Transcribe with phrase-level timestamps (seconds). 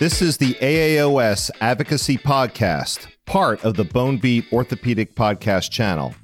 [0.00, 6.14] This is the AAOS Advocacy Podcast, part of the Bone Beat Orthopedic Podcast channel.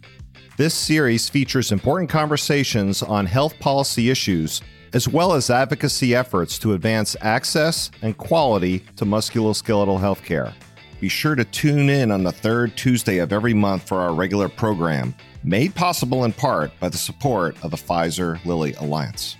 [0.56, 4.62] This series features important conversations on health policy issues,
[4.94, 10.54] as well as advocacy efforts to advance access and quality to musculoskeletal healthcare.
[10.99, 14.49] Be sure to tune in on the third Tuesday of every month for our regular
[14.49, 15.15] program,
[15.45, 19.37] made possible in part by the support of the Pfizer Lilly Alliance.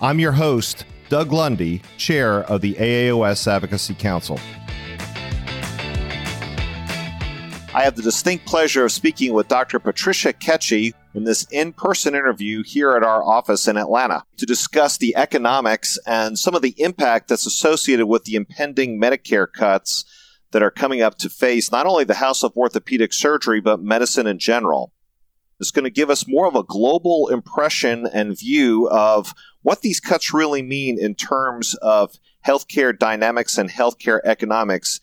[0.00, 4.40] I'm your host, Doug Lundy, chair of the AAOS Advocacy Council.
[7.74, 9.78] I have the distinct pleasure of speaking with Dr.
[9.78, 14.96] Patricia Ketsche in this in person interview here at our office in Atlanta to discuss
[14.96, 20.06] the economics and some of the impact that's associated with the impending Medicare cuts
[20.52, 24.26] that are coming up to face not only the House of Orthopedic Surgery, but medicine
[24.26, 24.94] in general.
[25.62, 30.00] It's going to give us more of a global impression and view of what these
[30.00, 35.00] cuts really mean in terms of healthcare dynamics and healthcare economics.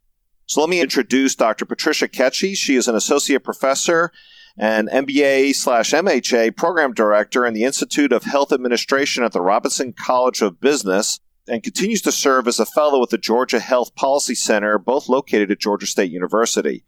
[0.48, 1.66] So let me introduce Dr.
[1.66, 2.56] Patricia Ketsche.
[2.58, 4.12] She is an associate professor
[4.58, 9.94] and MBA slash MHA program director in the Institute of Health Administration at the Robinson
[9.94, 14.36] College of Business and continues to serve as a fellow at the Georgia Health Policy
[14.36, 16.84] Center, both located at Georgia State University.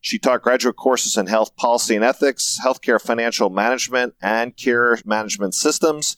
[0.00, 5.54] She taught graduate courses in health policy and ethics, healthcare financial management, and care management
[5.54, 6.16] systems.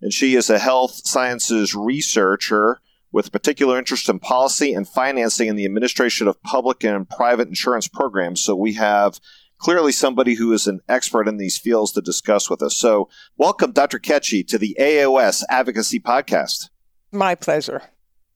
[0.00, 5.48] And she is a health sciences researcher with a particular interest in policy and financing
[5.48, 8.42] in the administration of public and private insurance programs.
[8.42, 9.18] So we have
[9.58, 12.76] clearly somebody who is an expert in these fields to discuss with us.
[12.76, 13.98] So welcome, Dr.
[13.98, 16.68] Ketsche, to the AOS Advocacy Podcast.
[17.10, 17.82] My pleasure.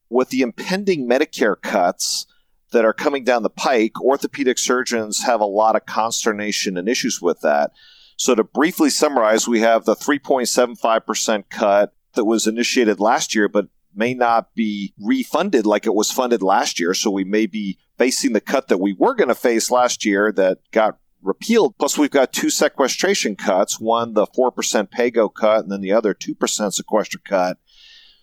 [0.09, 2.27] With the impending Medicare cuts,
[2.73, 7.21] that are coming down the pike, orthopedic surgeons have a lot of consternation and issues
[7.21, 7.73] with that.
[8.17, 13.69] So, to briefly summarize, we have the 3.75% cut that was initiated last year, but
[13.95, 16.93] may not be refunded like it was funded last year.
[16.93, 20.33] So, we may be facing the cut that we were going to face last year
[20.33, 21.77] that got repealed.
[21.79, 24.53] Plus, we've got two sequestration cuts one, the 4%
[24.91, 27.59] PAYGO cut, and then the other 2% sequester cut.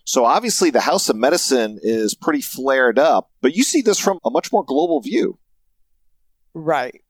[0.08, 4.18] So obviously the House of Medicine is pretty flared up, but you see this from
[4.24, 5.38] a much more global view.
[6.54, 7.02] Right.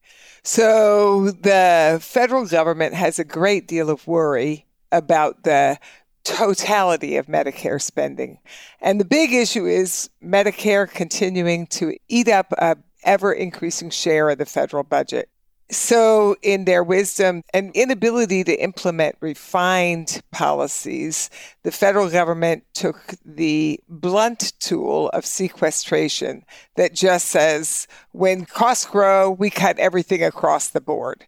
[0.43, 5.79] So the federal government has a great deal of worry about the
[6.25, 8.41] totality of Medicare spending.
[8.81, 14.39] And the big issue is Medicare continuing to eat up a ever increasing share of
[14.39, 15.31] the federal budget.
[15.71, 21.29] So, in their wisdom and inability to implement refined policies,
[21.63, 26.47] the federal government took the blunt tool of sequestration
[26.77, 31.27] that just says when costs grow, we cut everything across the board.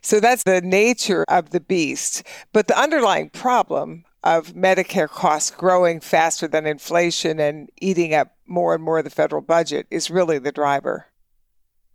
[0.00, 2.22] So, that's the nature of the beast.
[2.54, 8.74] But the underlying problem of Medicare costs growing faster than inflation and eating up more
[8.74, 11.11] and more of the federal budget is really the driver.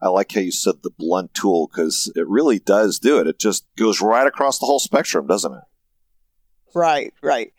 [0.02, 3.28] I like how you said the blunt tool because it really does do it.
[3.28, 5.64] It just goes right across the whole spectrum, doesn't it?
[6.76, 7.54] Right, right.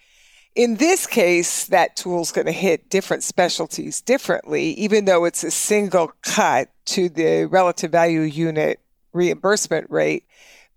[0.55, 5.45] In this case, that tool is going to hit different specialties differently, even though it's
[5.45, 8.81] a single cut to the relative value unit
[9.13, 10.25] reimbursement rate,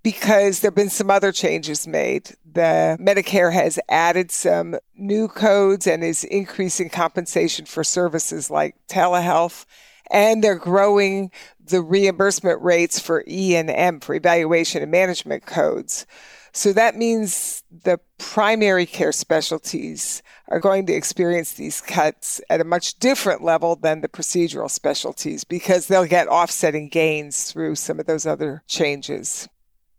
[0.04, 2.32] because there have been some other changes made.
[2.52, 9.66] The Medicare has added some new codes and is increasing compensation for services like telehealth
[10.12, 11.32] and they're growing
[11.64, 16.06] the reimbursement rates for E&M for evaluation and management codes.
[16.54, 22.66] So that means the primary care specialties are going to experience these cuts at a
[22.66, 28.06] much different level than the procedural specialties because they'll get offsetting gains through some of
[28.06, 29.48] those other changes.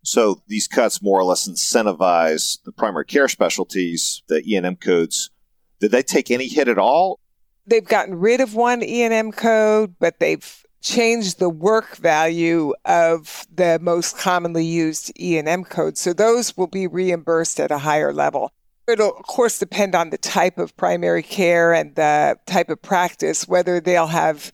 [0.05, 5.31] So these cuts more or less incentivize the primary care specialties, the E&M codes.
[5.81, 7.19] Did they take any hit at all?
[7.67, 13.79] They've gotten rid of one E&M code, but they've changed the work value of the
[13.81, 15.97] most commonly used E&M code.
[15.97, 18.51] So those will be reimbursed at a higher level.
[18.89, 23.47] It'll, of course, depend on the type of primary care and the type of practice,
[23.47, 24.53] whether they'll have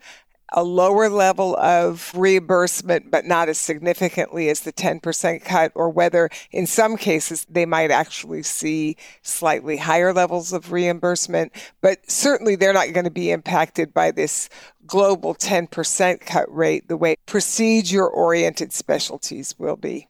[0.52, 6.30] a lower level of reimbursement, but not as significantly as the 10% cut, or whether
[6.50, 11.52] in some cases they might actually see slightly higher levels of reimbursement.
[11.80, 14.48] But certainly they're not going to be impacted by this
[14.86, 20.08] global 10% cut rate the way procedure oriented specialties will be.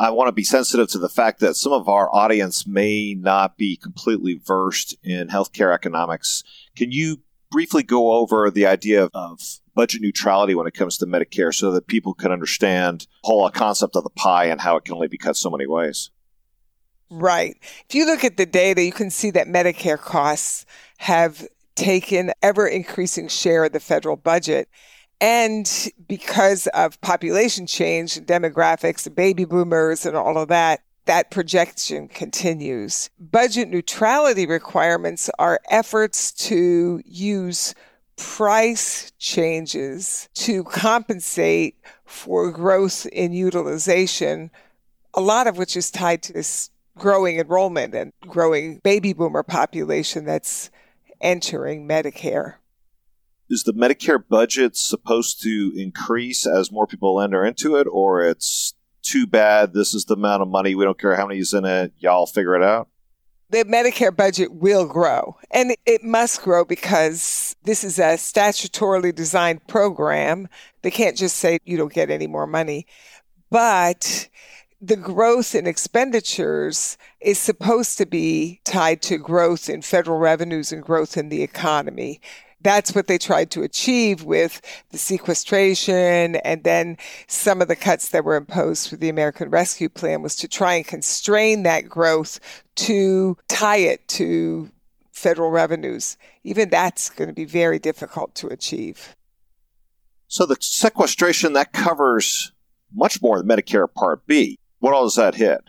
[0.00, 3.58] I want to be sensitive to the fact that some of our audience may not
[3.58, 6.42] be completely versed in healthcare economics.
[6.74, 7.18] Can you
[7.50, 9.40] briefly go over the idea of
[9.74, 13.96] budget neutrality when it comes to Medicare so that people can understand the whole concept
[13.96, 16.10] of the pie and how it can only be cut so many ways.
[17.10, 17.56] Right.
[17.88, 20.64] If you look at the data, you can see that Medicare costs
[20.98, 24.68] have taken ever increasing share of the federal budget.
[25.20, 25.68] And
[26.08, 33.10] because of population change, demographics, baby boomers, and all of that, that projection continues.
[33.18, 37.74] Budget neutrality requirements are efforts to use
[38.14, 44.52] price changes to compensate for growth in utilization,
[45.12, 50.24] a lot of which is tied to this growing enrollment and growing baby boomer population
[50.24, 50.70] that's
[51.20, 52.54] entering Medicare.
[53.48, 58.74] Is the Medicare budget supposed to increase as more people enter into it, or it's
[59.02, 59.74] too bad?
[59.74, 60.74] This is the amount of money.
[60.74, 61.92] We don't care how many's in it.
[61.98, 62.88] Y'all figure it out?
[63.50, 65.36] the Medicare budget will grow.
[65.50, 70.48] And it must grow because this is a statutorily designed program.
[70.82, 72.86] They can't just say you don't get any more money.
[73.50, 74.28] But
[74.80, 80.82] the growth in expenditures is supposed to be tied to growth in federal revenues and
[80.82, 82.20] growth in the economy.
[82.62, 84.60] That's what they tried to achieve with
[84.90, 89.88] the sequestration and then some of the cuts that were imposed through the American Rescue
[89.88, 92.38] Plan was to try and constrain that growth
[92.76, 94.70] to tie it to
[95.12, 96.16] federal revenues.
[96.44, 99.16] Even that's going to be very difficult to achieve.
[100.28, 102.52] So the sequestration that covers
[102.94, 104.58] much more than Medicare Part B.
[104.78, 105.60] What all does that hit?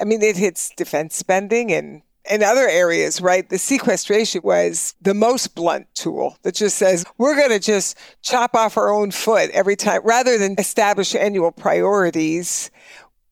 [0.00, 3.48] I mean, it hits defense spending and in other areas, right?
[3.48, 8.54] The sequestration was the most blunt tool that just says we're going to just chop
[8.54, 12.70] off our own foot every time rather than establish annual priorities.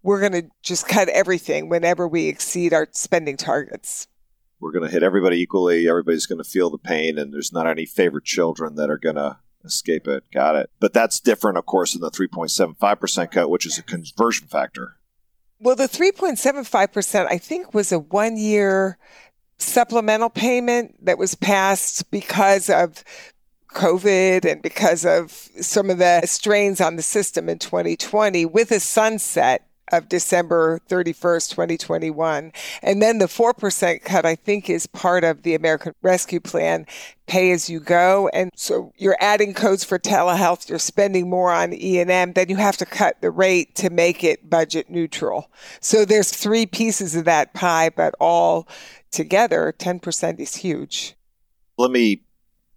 [0.02, 4.06] We're going to just cut everything whenever we exceed our spending targets.
[4.60, 5.88] We're going to hit everybody equally.
[5.88, 9.16] Everybody's going to feel the pain, and there's not any favorite children that are going
[9.16, 10.24] to escape it.
[10.32, 10.70] Got it.
[10.80, 14.96] But that's different, of course, than the 3.75% cut, which is a conversion factor.
[15.64, 18.98] Well, the 3.75%, I think, was a one year
[19.56, 23.02] supplemental payment that was passed because of
[23.72, 28.78] COVID and because of some of the strains on the system in 2020 with a
[28.78, 32.52] sunset of December 31st, 2021.
[32.82, 36.86] And then the 4% cut, I think, is part of the American Rescue Plan
[37.26, 38.28] pay as you go.
[38.32, 42.76] And so you're adding codes for telehealth, you're spending more on E&M, then you have
[42.78, 45.50] to cut the rate to make it budget neutral.
[45.80, 48.68] So there's three pieces of that pie, but all
[49.10, 51.14] together, 10% is huge.
[51.78, 52.22] Let me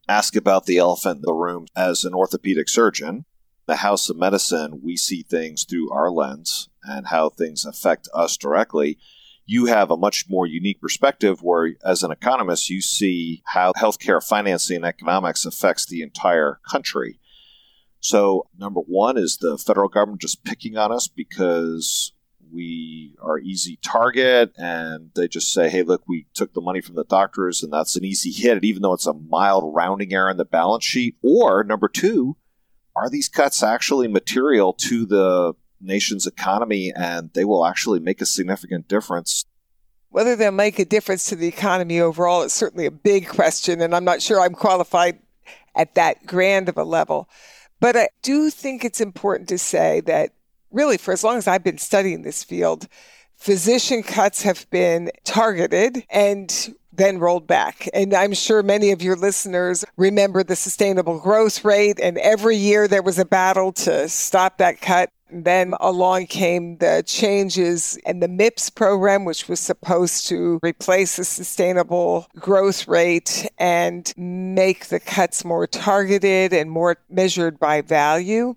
[0.08, 3.26] ask about the elephant in the room as an orthopedic surgeon
[3.68, 8.38] the House of Medicine, we see things through our lens and how things affect us
[8.38, 8.98] directly.
[9.46, 14.24] You have a much more unique perspective where, as an economist, you see how healthcare
[14.24, 17.20] financing and economics affects the entire country.
[18.00, 22.12] So, number one is the federal government just picking on us because
[22.52, 26.96] we are easy target and they just say, hey, look, we took the money from
[26.96, 30.38] the doctors and that's an easy hit, even though it's a mild rounding error in
[30.38, 31.16] the balance sheet.
[31.22, 32.38] Or number two,
[32.96, 38.26] are these cuts actually material to the nation's economy and they will actually make a
[38.26, 39.46] significant difference?
[40.10, 43.94] Whether they'll make a difference to the economy overall is certainly a big question, and
[43.94, 45.20] I'm not sure I'm qualified
[45.76, 47.30] at that grand of a level.
[47.80, 50.32] But I do think it's important to say that
[50.72, 52.88] really, for as long as I've been studying this field,
[53.36, 57.88] physician cuts have been targeted and then rolled back.
[57.94, 62.00] And I'm sure many of your listeners remember the sustainable growth rate.
[62.02, 65.12] And every year there was a battle to stop that cut.
[65.30, 71.26] Then along came the changes in the MIPS program, which was supposed to replace the
[71.26, 78.56] sustainable growth rate and make the cuts more targeted and more measured by value.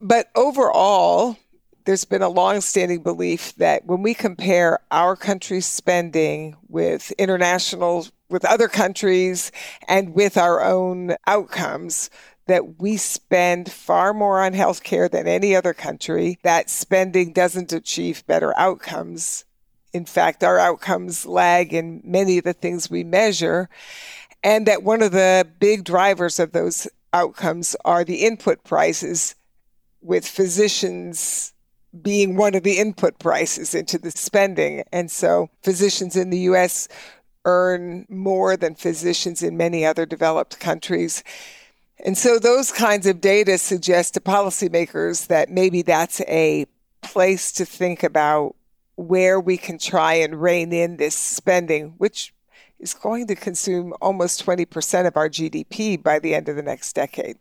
[0.00, 1.36] But overall,
[1.84, 8.44] there's been a long-standing belief that when we compare our country's spending with international with
[8.46, 9.52] other countries
[9.86, 12.08] and with our own outcomes
[12.52, 18.26] that we spend far more on healthcare than any other country that spending doesn't achieve
[18.26, 19.44] better outcomes
[19.92, 23.68] in fact our outcomes lag in many of the things we measure
[24.42, 29.34] and that one of the big drivers of those outcomes are the input prices
[30.00, 31.52] with physicians
[32.00, 34.82] being one of the input prices into the spending.
[34.92, 36.88] And so physicians in the US
[37.44, 41.22] earn more than physicians in many other developed countries.
[42.04, 46.66] And so those kinds of data suggest to policymakers that maybe that's a
[47.00, 48.56] place to think about
[48.96, 52.34] where we can try and rein in this spending, which
[52.80, 56.92] is going to consume almost 20% of our GDP by the end of the next
[56.94, 57.36] decade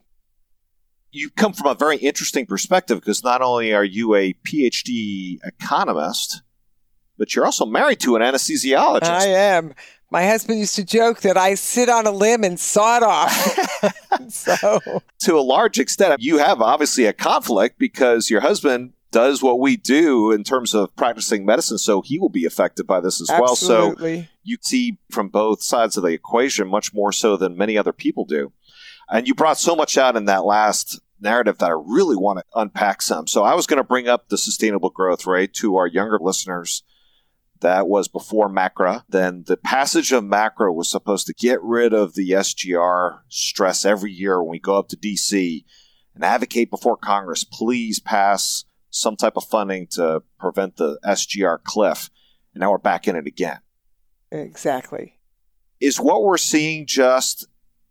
[1.12, 6.41] you come from a very interesting perspective because not only are you a PhD economist,
[7.18, 9.03] but you're also married to an anesthesiologist.
[9.03, 9.74] I am.
[10.12, 13.34] My husband used to joke that I sit on a limb and saw it off.
[14.30, 14.80] so,
[15.20, 19.77] to a large extent, you have obviously a conflict because your husband does what we
[19.77, 24.15] do in terms of practicing medicine, so he will be affected by this as absolutely.
[24.15, 24.24] well.
[24.24, 27.94] So you see from both sides of the equation much more so than many other
[27.94, 28.51] people do.
[29.10, 32.46] And you brought so much out in that last narrative that I really want to
[32.56, 33.27] unpack some.
[33.27, 36.84] So I was going to bring up the sustainable growth rate to our younger listeners.
[37.62, 39.03] That was before MACRA.
[39.10, 44.12] Then the passage of MACRA was supposed to get rid of the SGR stress every
[44.12, 45.63] year when we go up to DC
[46.13, 52.10] and advocate before Congress, please pass some type of funding to prevent the SGR cliff.
[52.53, 53.60] And now we're back in it again.
[54.32, 55.20] Exactly.
[55.80, 57.48] Is what we're seeing just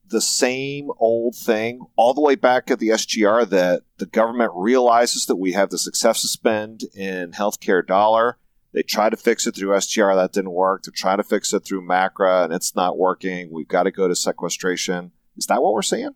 [0.07, 5.27] the same old thing all the way back at the SGR that the government realizes
[5.27, 8.37] that we have this excessive spend in healthcare dollar.
[8.73, 10.85] They try to fix it through SGR, that didn't work.
[10.85, 13.50] They're trying to fix it through MACRA, and it's not working.
[13.50, 15.12] We've got to go to sequestration.
[15.37, 16.15] Is that what we're seeing?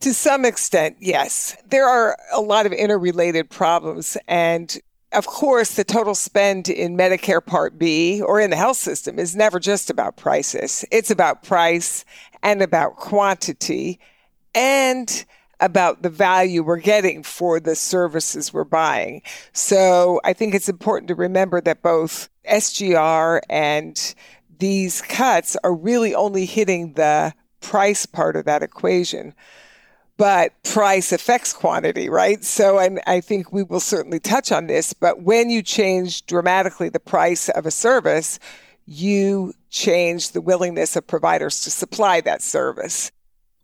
[0.00, 1.56] To some extent, yes.
[1.66, 4.78] There are a lot of interrelated problems, and
[5.12, 9.36] of course, the total spend in Medicare Part B or in the health system is
[9.36, 10.84] never just about prices.
[10.90, 12.04] It's about price
[12.42, 14.00] and about quantity
[14.54, 15.24] and
[15.60, 19.22] about the value we're getting for the services we're buying.
[19.52, 24.14] So I think it's important to remember that both SGR and
[24.58, 29.34] these cuts are really only hitting the price part of that equation
[30.16, 32.44] but price affects quantity, right?
[32.44, 36.88] So, and I think we will certainly touch on this, but when you change dramatically
[36.88, 38.38] the price of a service,
[38.86, 43.10] you change the willingness of providers to supply that service.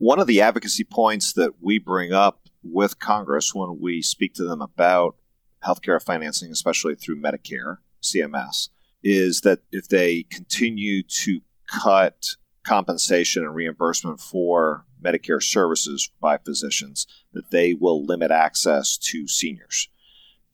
[0.00, 4.44] One of the advocacy points that we bring up with Congress when we speak to
[4.44, 5.16] them about
[5.62, 8.70] healthcare financing, especially through Medicare, CMS,
[9.04, 12.28] is that if they continue to cut
[12.62, 19.90] compensation and reimbursement for Medicare services by physicians, that they will limit access to seniors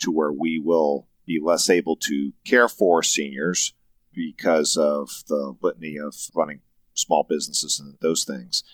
[0.00, 3.74] to where we will be less able to care for seniors
[4.12, 6.62] because of the litany of running
[6.94, 8.64] small businesses and those things.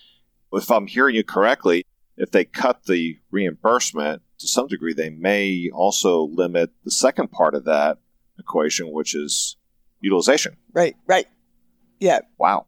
[0.52, 5.70] If I'm hearing you correctly, if they cut the reimbursement to some degree, they may
[5.72, 7.98] also limit the second part of that
[8.38, 9.56] equation, which is
[10.00, 10.56] utilization.
[10.72, 11.26] Right, right.
[12.00, 12.20] Yeah.
[12.38, 12.66] Wow.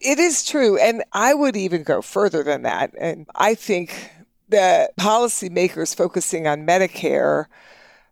[0.00, 0.78] It is true.
[0.78, 2.92] And I would even go further than that.
[2.98, 4.10] And I think
[4.48, 7.46] that policymakers focusing on Medicare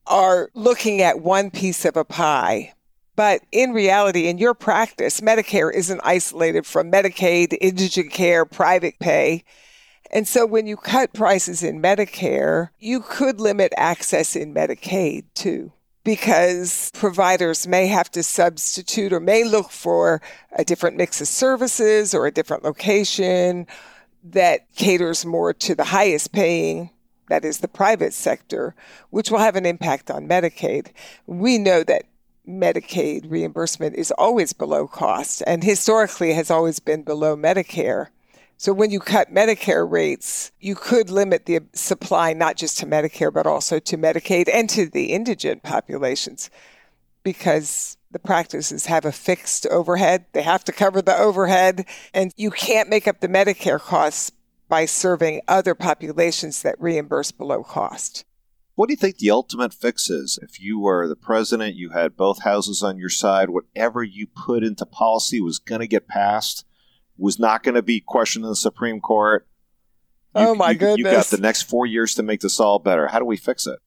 [0.07, 2.75] are looking at one piece of a pie.
[3.19, 9.43] But in reality, in your practice, Medicare isn't isolated from Medicaid, indigent care, private pay.
[10.13, 15.73] And so when you cut prices in Medicare, you could limit access in Medicaid too
[16.05, 20.23] because providers may have to substitute or may look for
[20.53, 23.67] a different mix of services or a different location
[24.23, 26.91] that caters more to the highest paying
[27.29, 28.77] that is the private sector,
[29.11, 30.93] which will have an impact on Medicaid.
[31.27, 32.05] We know that
[32.49, 38.09] Medicaid reimbursement is always below cost and historically has always been below Medicare.
[38.57, 43.33] So when you cut Medicare rates, you could limit the supply not just to Medicare,
[43.33, 46.51] but also to Medicaid and to the indigent populations
[47.23, 50.25] because the practices have a fixed overhead.
[50.33, 54.33] They have to cover the overhead, and you can't make up the Medicare costs
[54.69, 58.25] by serving other populations that reimburse below cost.
[58.79, 60.39] What do you think the ultimate fix is?
[60.41, 64.63] If you were the president, you had both houses on your side, whatever you put
[64.63, 66.65] into policy was going to get passed
[67.17, 69.49] was not going to be questioned in the Supreme Court.
[70.37, 70.99] You, oh my you, goodness!
[70.99, 73.09] You got the next four years to make this all better.
[73.09, 73.81] How do we fix it?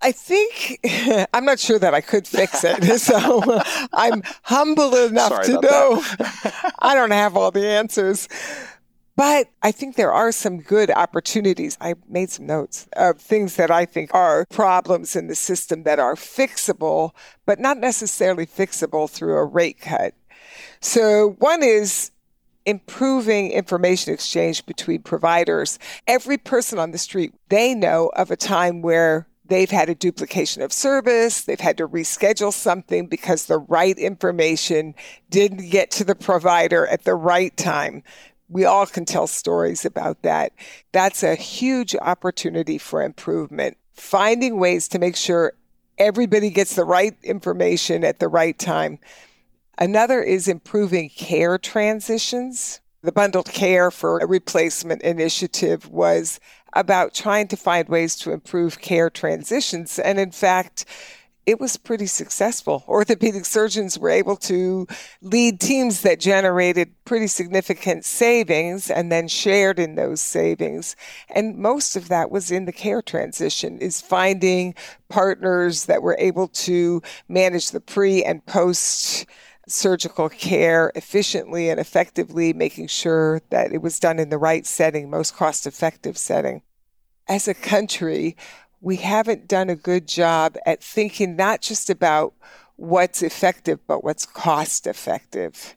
[0.00, 0.78] I think
[1.34, 2.84] I'm not sure that I could fix it.
[3.00, 3.60] So
[3.92, 6.00] I'm humble enough Sorry to know
[6.78, 8.28] I don't have all the answers.
[9.16, 11.78] But I think there are some good opportunities.
[11.80, 15.98] I made some notes of things that I think are problems in the system that
[15.98, 17.12] are fixable,
[17.46, 20.14] but not necessarily fixable through a rate cut.
[20.80, 22.10] So one is
[22.66, 25.78] improving information exchange between providers.
[26.06, 30.62] Every person on the street, they know of a time where they've had a duplication
[30.62, 34.94] of service, they've had to reschedule something because the right information
[35.30, 38.02] didn't get to the provider at the right time.
[38.48, 40.52] We all can tell stories about that.
[40.92, 43.76] That's a huge opportunity for improvement.
[43.94, 45.54] Finding ways to make sure
[45.98, 48.98] everybody gets the right information at the right time.
[49.78, 52.80] Another is improving care transitions.
[53.02, 56.40] The bundled care for a replacement initiative was
[56.72, 59.98] about trying to find ways to improve care transitions.
[59.98, 60.84] And in fact,
[61.46, 62.84] it was pretty successful.
[62.88, 64.86] Orthopedic surgeons were able to
[65.22, 70.96] lead teams that generated pretty significant savings and then shared in those savings.
[71.30, 74.74] And most of that was in the care transition is finding
[75.08, 79.26] partners that were able to manage the pre and post
[79.68, 85.10] surgical care efficiently and effectively, making sure that it was done in the right setting,
[85.10, 86.62] most cost effective setting.
[87.28, 88.36] As a country,
[88.80, 92.34] we haven't done a good job at thinking not just about
[92.76, 95.76] what's effective, but what's cost effective.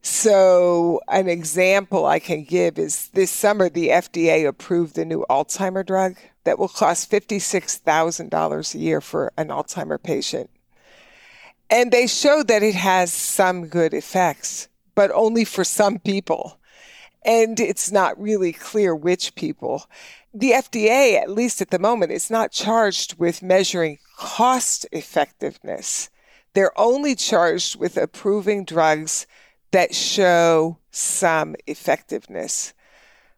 [0.00, 5.84] So, an example I can give is this summer, the FDA approved the new Alzheimer
[5.84, 10.50] drug that will cost $56,000 a year for an Alzheimer patient.
[11.68, 16.58] And they showed that it has some good effects, but only for some people.
[17.28, 19.84] And it's not really clear which people
[20.32, 26.08] the FDA, at least at the moment, is not charged with measuring cost effectiveness.
[26.54, 29.26] They're only charged with approving drugs
[29.72, 32.72] that show some effectiveness.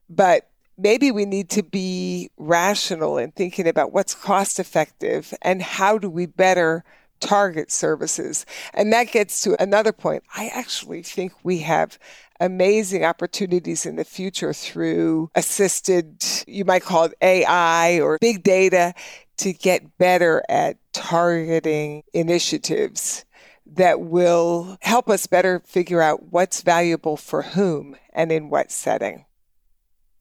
[0.08, 5.98] But maybe we need to be rational in thinking about what's cost effective and how
[5.98, 6.84] do we better
[7.20, 8.46] target services.
[8.74, 10.24] And that gets to another point.
[10.34, 11.98] I actually think we have
[12.40, 18.94] amazing opportunities in the future through assisted, you might call it AI or big data,
[19.36, 23.24] to get better at targeting initiatives
[23.66, 29.24] that will help us better figure out what's valuable for whom and in what setting.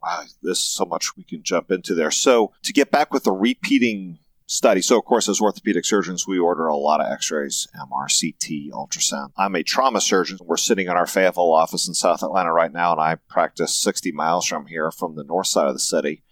[0.02, 2.12] Wow, there's so much we can jump into there.
[2.12, 4.82] So, to get back with the repeating study.
[4.82, 8.74] So, of course, as orthopedic surgeons, we order a lot of x rays, MR, CT,
[8.74, 9.30] ultrasound.
[9.38, 10.40] I'm a trauma surgeon.
[10.44, 14.12] We're sitting in our Fayetteville office in South Atlanta right now, and I practice 60
[14.12, 16.24] miles from here from the north side of the city.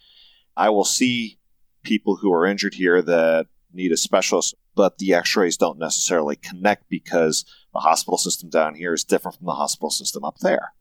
[0.57, 1.37] I will see
[1.83, 6.35] people who are injured here that need a specialist, but the x rays don't necessarily
[6.35, 10.73] connect because the hospital system down here is different from the hospital system up there.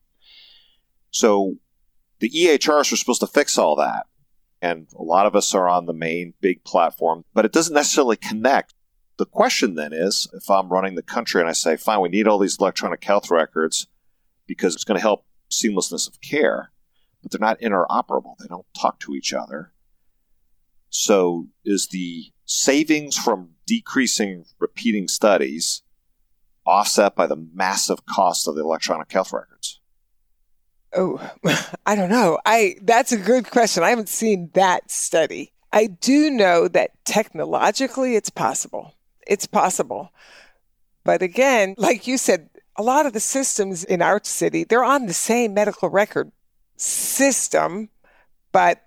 [1.11, 1.57] So,
[2.19, 4.07] the EHRs are supposed to fix all that
[4.63, 8.17] and a lot of us are on the main big platform, but it doesn't necessarily
[8.17, 8.75] connect.
[9.19, 12.29] The question then is if I'm running the country and I say, fine, we need
[12.29, 13.87] all these electronic health records
[14.47, 16.71] because it's going to help seamlessness of care,
[17.23, 18.37] but they're not interoperable.
[18.39, 19.73] They don't talk to each other.
[20.89, 25.83] So is the savings from decreasing repeating studies
[26.67, 29.81] offset by the massive cost of the electronic health records?
[30.95, 31.31] Oh,
[31.87, 32.39] I don't know.
[32.45, 33.83] I that's a good question.
[33.83, 35.53] I haven't seen that study.
[35.73, 38.95] I do know that technologically it's possible.
[39.27, 40.13] It's possible.
[41.05, 45.07] But again, like you said, a lot of the systems in our city, they're on
[45.07, 46.33] the same medical record
[46.77, 47.89] system,
[48.53, 48.83] but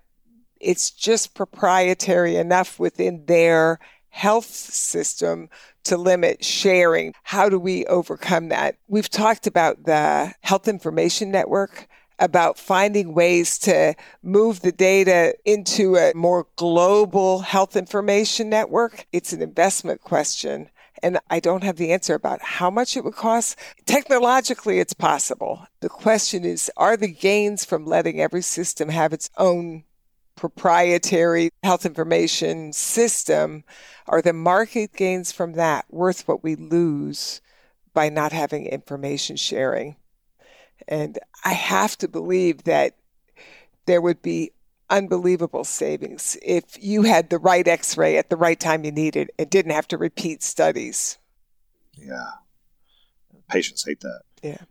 [0.60, 3.78] it's just proprietary enough within their
[4.10, 5.48] health system
[5.84, 7.14] to limit sharing.
[7.22, 8.76] How do we overcome that?
[8.88, 11.88] We've talked about the Health Information Network
[12.20, 19.06] about finding ways to move the data into a more global health information network.
[19.10, 20.68] It's an investment question.
[21.02, 23.58] And I don't have the answer about how much it would cost.
[23.86, 25.66] Technologically, it's possible.
[25.80, 29.84] The question is are the gains from letting every system have its own
[30.40, 33.62] proprietary health information system,
[34.06, 37.42] are the market gains from that worth what we lose
[37.92, 39.96] by not having information sharing?
[40.88, 42.96] And I have to believe that
[43.84, 44.52] there would be
[44.88, 49.30] unbelievable savings if you had the right x ray at the right time you needed
[49.38, 51.18] and didn't have to repeat studies.
[51.92, 52.30] Yeah.
[53.50, 54.22] Patients hate that.
[54.42, 54.62] Yeah.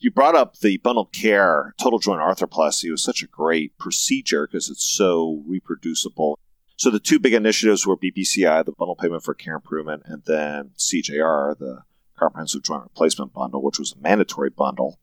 [0.00, 2.90] You brought up the bundled care total joint arthroplasty.
[2.90, 6.38] Was such a great procedure because it's so reproducible.
[6.76, 10.70] So the two big initiatives were BPCI, the bundle payment for care improvement, and then
[10.78, 11.82] CJR, the
[12.16, 15.00] comprehensive joint replacement bundle, which was a mandatory bundle.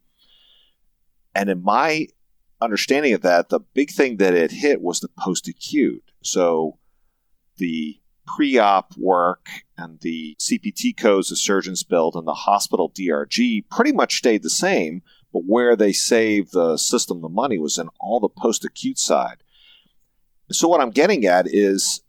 [1.33, 2.07] And in my
[2.61, 6.11] understanding of that, the big thing that it hit was the post acute.
[6.21, 6.79] So
[7.57, 13.63] the pre op work and the CPT codes the surgeons built and the hospital DRG
[13.69, 15.01] pretty much stayed the same,
[15.33, 19.37] but where they saved the system the money was in all the post acute side.
[20.51, 22.01] So, what I'm getting at is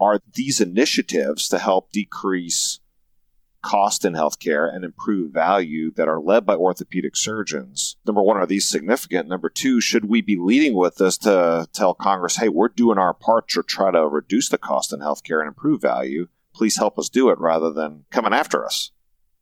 [0.00, 2.80] are these initiatives to help decrease
[3.64, 7.96] cost in healthcare and improve value that are led by orthopedic surgeons.
[8.06, 9.28] Number one, are these significant?
[9.28, 13.14] Number two, should we be leading with this to tell Congress, hey, we're doing our
[13.14, 16.28] part to try to reduce the cost in healthcare and improve value?
[16.54, 18.92] Please help us do it rather than coming after us.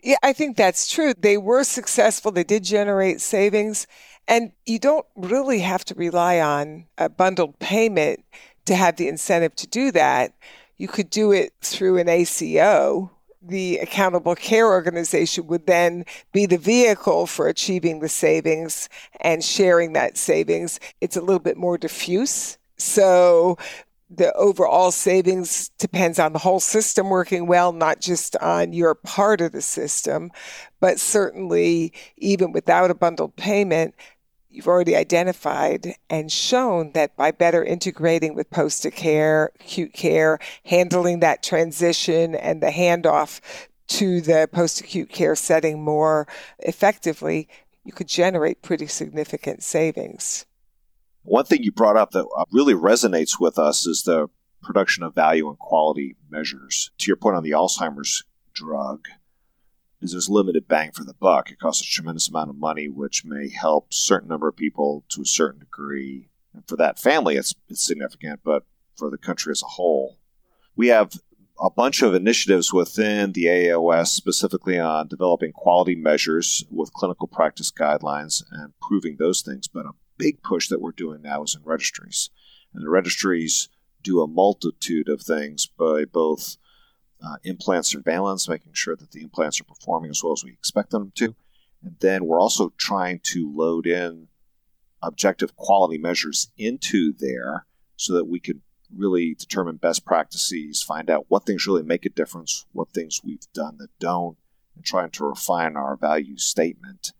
[0.02, 1.12] Yeah, I think that's true.
[1.16, 2.32] They were successful.
[2.32, 3.86] They did generate savings.
[4.26, 8.24] And you don't really have to rely on a bundled payment
[8.64, 10.32] to have the incentive to do that
[10.78, 13.12] You could do it through an ACO.
[13.44, 18.88] The accountable care organization would then be the vehicle for achieving the savings
[19.20, 20.78] and sharing that savings.
[21.00, 22.56] It's a little bit more diffuse.
[22.76, 23.58] So
[24.14, 29.40] the overall savings depends on the whole system working well, not just on your part
[29.40, 30.30] of the system.
[30.80, 33.94] But certainly, even without a bundled payment,
[34.52, 41.20] you've already identified and shown that by better integrating with post care, acute care, handling
[41.20, 43.40] that transition and the handoff
[43.88, 46.26] to the post acute care setting more
[46.60, 47.48] effectively,
[47.84, 50.46] you could generate pretty significant savings.
[51.24, 54.28] One thing you brought up that uh, really resonates with us is the
[54.62, 56.90] production of value and quality measures.
[56.98, 59.06] To your point on the Alzheimer's drug,
[60.02, 61.50] is there's limited bang for the buck.
[61.50, 65.22] It costs a tremendous amount of money, which may help certain number of people to
[65.22, 66.28] a certain degree.
[66.52, 68.64] And for that family, it's, it's significant, but
[68.96, 70.18] for the country as a whole,
[70.76, 71.12] we have
[71.60, 77.70] a bunch of initiatives within the AOS specifically on developing quality measures with clinical practice
[77.70, 79.68] guidelines and proving those things.
[79.68, 82.30] But a big push that we're doing now is in registries.
[82.74, 83.68] And the registries
[84.02, 86.56] do a multitude of things by both
[87.24, 90.90] uh, implant surveillance, making sure that the implants are performing as well as we expect
[90.90, 91.34] them to.
[91.82, 94.28] And then we're also trying to load in
[95.02, 98.62] objective quality measures into there so that we can
[98.94, 103.46] really determine best practices, find out what things really make a difference, what things we've
[103.54, 104.36] done that don't,
[104.76, 107.12] and trying to refine our value statement.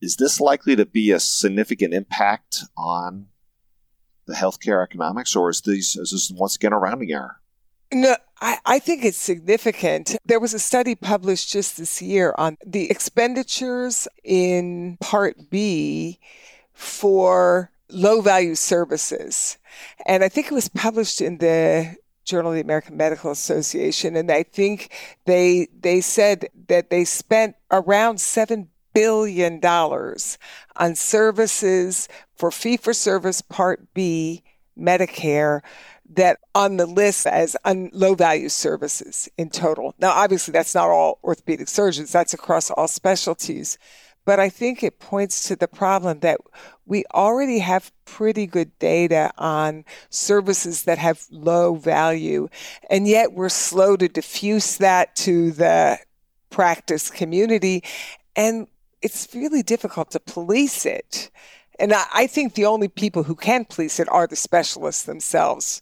[0.00, 3.28] Is this likely to be a significant impact on
[4.26, 7.40] the healthcare economics, or is these is this once again a rounding error?
[7.92, 10.16] No, I, I think it's significant.
[10.24, 16.18] There was a study published just this year on the expenditures in Part B
[16.72, 19.58] for low value services.
[20.06, 24.14] And I think it was published in the Journal of the American Medical Association.
[24.14, 24.92] And I think
[25.24, 30.38] they they said that they spent around seven billion dollars
[30.76, 34.42] on services for fee for service Part B
[34.78, 35.60] Medicare
[36.10, 39.94] that on the list as un- low value services in total.
[39.98, 43.78] Now, obviously, that's not all orthopedic surgeons, that's across all specialties.
[44.24, 46.38] But I think it points to the problem that
[46.84, 52.48] we already have pretty good data on services that have low value,
[52.90, 55.98] and yet we're slow to diffuse that to the
[56.50, 57.82] practice community.
[58.36, 58.66] And
[59.00, 61.30] it's really difficult to police it.
[61.78, 65.80] And I, I think the only people who can police it are the specialists themselves.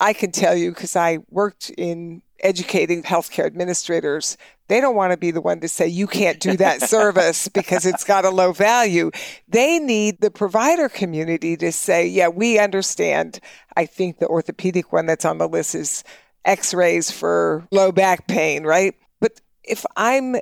[0.00, 4.36] I can tell you because I worked in educating healthcare administrators.
[4.68, 7.86] They don't want to be the one to say, you can't do that service because
[7.86, 9.10] it's got a low value.
[9.48, 13.40] They need the provider community to say, yeah, we understand.
[13.76, 16.04] I think the orthopedic one that's on the list is
[16.44, 18.94] x rays for low back pain, right?
[19.20, 20.36] But if I'm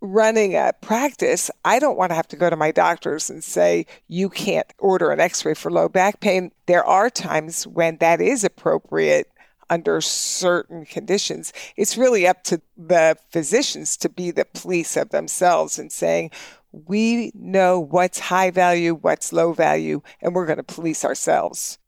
[0.00, 3.86] running a practice, I don't want to have to go to my doctors and say,
[4.06, 6.52] you can't order an x ray for low back pain.
[6.66, 9.30] There are times when that is appropriate
[9.70, 11.52] under certain conditions.
[11.76, 16.30] It's really up to the physicians to be the police of themselves and saying,
[16.72, 21.78] we know what's high value, what's low value, and we're going to police ourselves.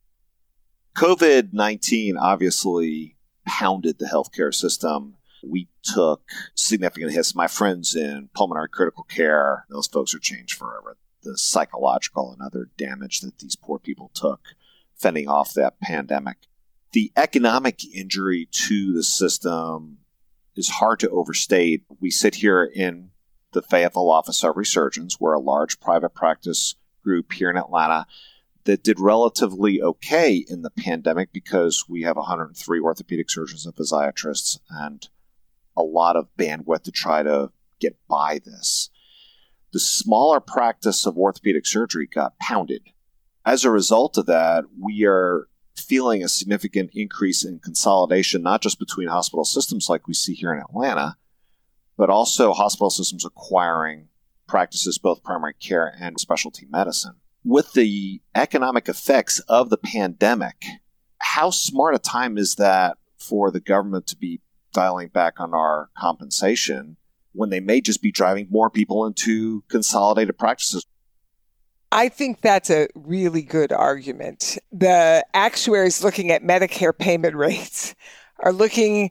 [0.96, 6.22] COVID 19 obviously pounded the healthcare system we took
[6.55, 7.35] significant hits.
[7.35, 10.96] My friends in pulmonary critical care, those folks are changed forever.
[11.22, 14.40] The psychological and other damage that these poor people took
[14.94, 16.38] fending off that pandemic.
[16.92, 19.98] The economic injury to the system
[20.57, 21.85] is hard to overstate.
[22.00, 23.11] We sit here in
[23.53, 25.20] the Fayetteville Office of Resurgens.
[25.20, 28.07] We're a large private practice group here in Atlanta
[28.64, 34.59] that did relatively okay in the pandemic because we have 103 orthopedic surgeons and physiatrists
[34.68, 35.09] and
[35.76, 38.90] a lot of bandwidth to try to get by this.
[39.72, 42.83] The smaller practice of orthopedic surgery got pounded.
[43.44, 48.78] As a result of that, we are feeling a significant increase in consolidation, not just
[48.78, 51.16] between hospital systems like we see here in Atlanta,
[51.96, 54.09] but also hospital systems acquiring
[54.46, 57.14] practices, both primary care and specialty medicine.
[57.44, 60.64] With the economic effects of the pandemic,
[61.18, 64.40] how smart a time is that for the government to be
[64.72, 66.96] dialing back on our compensation
[67.33, 70.85] when they may just be driving more people into consolidated practices.
[71.92, 74.59] I think that's a really good argument.
[74.72, 77.94] The actuaries looking at Medicare payment rates
[78.38, 79.11] are looking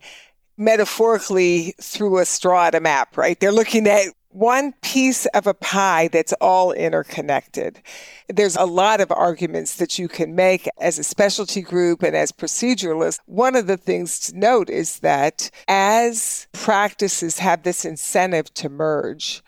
[0.57, 3.39] metaphorically through a straw at a map, right?
[3.39, 7.81] They're looking at one piece of a pie that's all interconnected.
[8.27, 12.31] There's a lot of arguments that you can make as a specialty group and as
[12.31, 13.19] proceduralists.
[13.25, 19.43] One of the things to note is that as practices have this incentive to merge,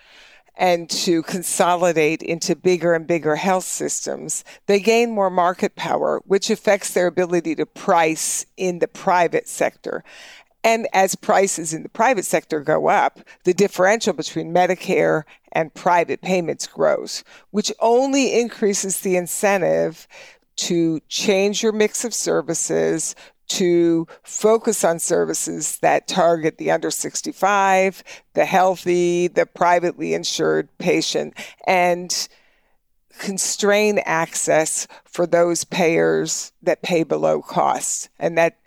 [0.57, 6.51] and to consolidate into bigger and bigger health systems, they gain more market power, which
[6.51, 10.03] affects their ability to price in the private sector.
[10.63, 16.21] And as prices in the private sector go up, the differential between Medicare and private
[16.21, 20.07] payments grows, which only increases the incentive
[20.57, 23.15] to change your mix of services,
[23.47, 31.33] to focus on services that target the under 65, the healthy, the privately insured patient,
[31.67, 32.29] and
[33.19, 38.09] constrain access for those payers that pay below cost.
[38.19, 38.57] And that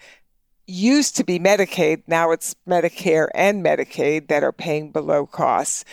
[0.67, 5.85] used to be Medicaid, now it's Medicare and Medicaid that are paying below costs.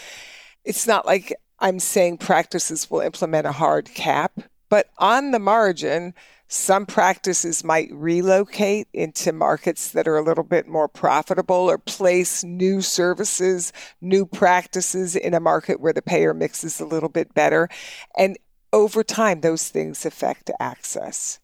[0.64, 6.14] It's not like I'm saying practices will implement a hard cap, but on the margin,
[6.48, 12.44] some practices might relocate into markets that are a little bit more profitable or place
[12.44, 17.34] new services, new practices in a market where the payer mix is a little bit
[17.34, 17.70] better.
[18.18, 18.38] And
[18.74, 21.40] over time, those things affect access.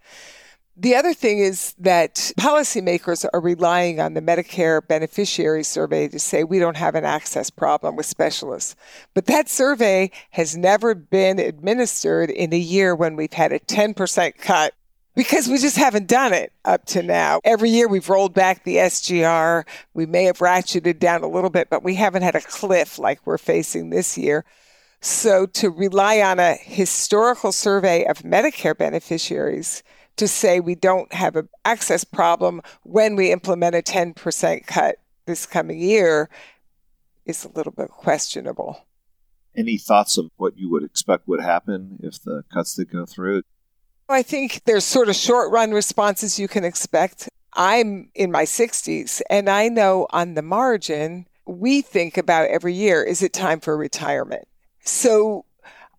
[0.80, 6.44] The other thing is that policymakers are relying on the Medicare beneficiary survey to say
[6.44, 8.76] we don't have an access problem with specialists.
[9.16, 14.38] But that survey has never been administered in a year when we've had a 10%
[14.38, 14.76] cut
[15.16, 17.40] because we just haven't done it up to now.
[17.44, 19.66] Every year we've rolled back the SGR.
[19.96, 23.26] We may have ratcheted down a little bit, but we haven't had a cliff like
[23.26, 24.46] we're facing this year.
[25.02, 29.82] So to rely on a historical survey of Medicare beneficiaries
[30.18, 35.46] to say we don't have an access problem when we implement a 10% cut this
[35.46, 36.30] coming year
[37.26, 38.86] is a little bit questionable.
[39.56, 43.44] Any thoughts of what you would expect would happen if the cuts did go through?
[44.10, 47.30] I think there's sort of short run responses you can expect.
[47.54, 53.04] I'm in my 60s, and I know on the margin, we think about every year
[53.04, 54.48] is it time for retirement?
[54.82, 55.46] So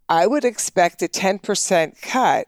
[0.08, 2.46] I would expect a 10% cut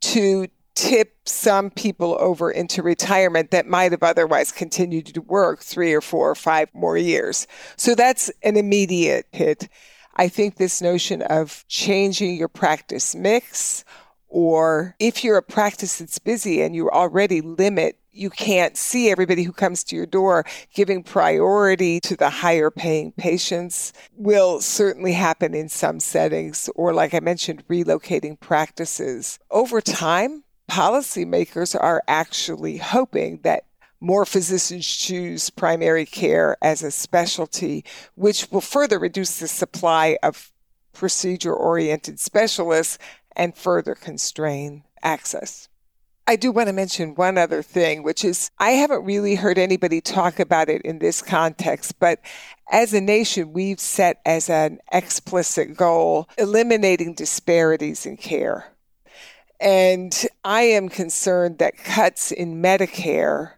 [0.00, 5.92] to tip some people over into retirement that might have otherwise continued to work three
[5.92, 7.46] or four or five more years.
[7.76, 9.68] So that's an immediate hit.
[10.16, 13.84] I think this notion of changing your practice mix
[14.28, 19.42] or if you're a practice that's busy and you already limit you can't see everybody
[19.42, 25.54] who comes to your door giving priority to the higher paying patients will certainly happen
[25.54, 33.40] in some settings or like i mentioned relocating practices over time policymakers are actually hoping
[33.42, 33.64] that
[34.00, 40.52] more physicians choose primary care as a specialty, which will further reduce the supply of
[40.92, 42.98] procedure oriented specialists
[43.34, 45.68] and further constrain access.
[46.26, 50.00] I do want to mention one other thing, which is I haven't really heard anybody
[50.00, 52.20] talk about it in this context, but
[52.70, 58.73] as a nation, we've set as an explicit goal eliminating disparities in care.
[59.60, 63.52] And I am concerned that cuts in Medicare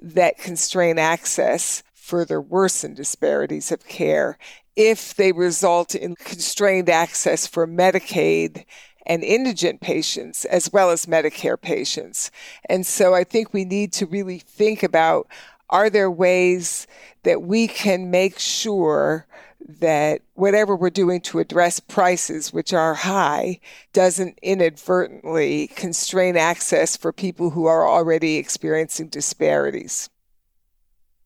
[0.00, 4.38] that constrain access further worsen disparities of care
[4.76, 8.64] if they result in constrained access for Medicaid
[9.04, 12.30] and indigent patients as well as Medicare patients.
[12.68, 15.26] And so I think we need to really think about
[15.70, 16.86] are there ways
[17.24, 19.26] that we can make sure
[19.68, 23.60] that whatever we're doing to address prices, which are high,
[23.92, 30.08] doesn't inadvertently constrain access for people who are already experiencing disparities.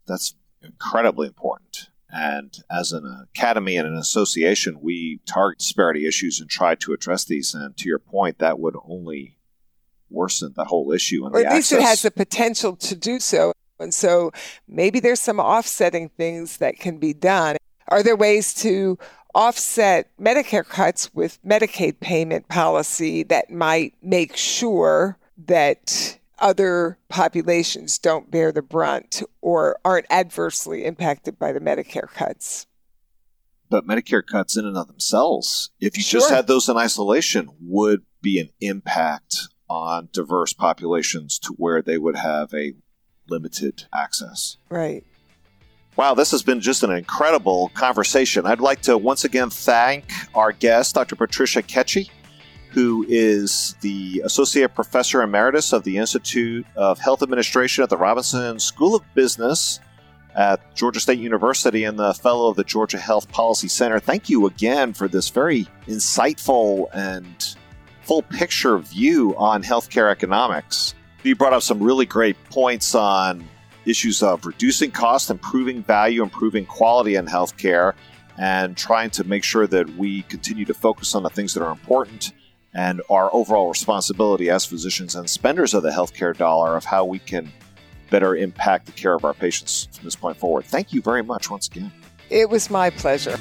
[0.09, 1.89] That's incredibly important.
[2.11, 7.25] And as an academy and an association, we target disparity issues and try to address
[7.25, 7.55] these.
[7.55, 9.39] And to your point, that would only
[10.11, 11.25] worsen the whole issue.
[11.25, 11.79] or at least access.
[11.79, 13.53] it has the potential to do so.
[13.79, 14.31] And so
[14.69, 17.57] maybe there's some offsetting things that can be done.
[17.93, 18.99] Are there ways to
[19.35, 28.31] offset Medicare cuts with Medicaid payment policy that might make sure that other populations don't
[28.31, 32.67] bear the brunt or aren't adversely impacted by the Medicare cuts?
[33.69, 36.21] But Medicare cuts in and of themselves, if you sure.
[36.21, 41.99] just had those in isolation, would be an impact on diverse populations to where they
[41.99, 42.73] would have a
[43.29, 44.57] limited access.
[44.71, 45.05] Right.
[45.95, 48.47] Wow, this has been just an incredible conversation.
[48.47, 51.17] I'd like to once again thank our guest, Dr.
[51.17, 52.09] Patricia Ketsche,
[52.71, 58.59] who is the Associate Professor Emeritus of the Institute of Health Administration at the Robinson
[58.59, 59.81] School of Business
[60.35, 64.01] at Georgia State University and the fellow of the Georgia Health Policy Center.
[64.01, 67.55] Thank you again for this very insightful and
[68.01, 70.95] full picture view on healthcare economics.
[71.23, 73.47] You brought up some really great points on
[73.87, 77.95] issues of reducing cost, improving value, improving quality in healthcare,
[78.39, 81.73] and trying to make sure that we continue to focus on the things that are
[81.73, 82.33] important
[82.75, 87.19] and our overall responsibility as physicians and spenders of the healthcare dollar of how we
[87.19, 87.53] can
[88.11, 90.65] better impact the care of our patients from this point forward.
[90.65, 91.93] Thank you very much once again.
[92.31, 93.39] It was my pleasure.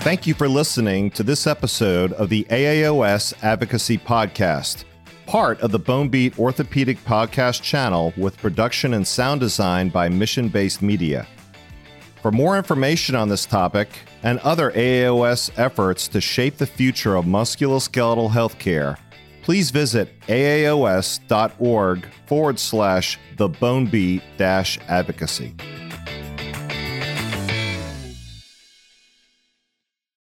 [0.00, 4.84] Thank you for listening to this episode of the AAOS Advocacy Podcast,
[5.28, 10.48] part of the Bone Beat Orthopedic Podcast channel with production and sound design by Mission
[10.48, 11.26] Based Media.
[12.22, 13.90] For more information on this topic
[14.22, 18.96] and other AAOS efforts to shape the future of musculoskeletal healthcare,
[19.42, 23.84] please visit aaos.org forward slash the bone
[24.40, 25.54] advocacy.